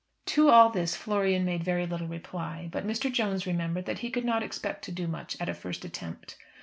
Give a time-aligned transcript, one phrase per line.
[0.25, 3.13] To all this Florian made very little reply; but Mr.
[3.13, 6.37] Jones remembered that he could not expect to do much at a first attempt.